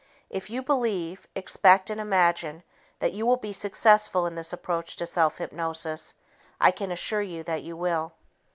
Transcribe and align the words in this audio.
If 0.31 0.49
you 0.49 0.63
believe, 0.63 1.27
expect 1.35 1.91
and 1.91 2.01
imagine 2.01 2.63
that 2.97 3.13
you 3.13 3.23
will 3.23 3.37
be 3.37 3.53
successful 3.53 4.25
in 4.25 4.33
this 4.33 4.51
approach 4.51 4.95
to 4.95 5.05
self 5.05 5.37
hypnosis, 5.37 6.15
I 6.59 6.71
can 6.71 6.91
assure 6.91 7.21
you 7.21 7.43
that 7.43 7.61
you 7.61 7.77
will. 7.77 8.13